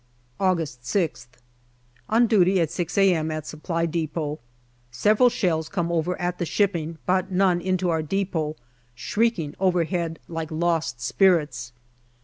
[0.39, 1.27] August Gih.
[2.09, 3.29] On duty at 6 a.m.
[3.29, 4.39] at Supply depot.
[4.89, 8.55] Several shells come over at the shipping, but none into our depot,
[8.95, 11.71] shrieking overhead like lost spirits.